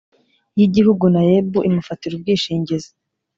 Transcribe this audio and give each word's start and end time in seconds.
y’ 0.57 0.61
igihugu 0.65 1.03
naeb 1.13 1.51
imufatira 1.69 2.13
ubwishingizi 2.15 2.89